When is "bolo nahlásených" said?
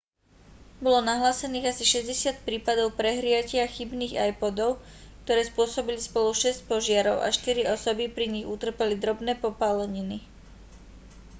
0.83-1.69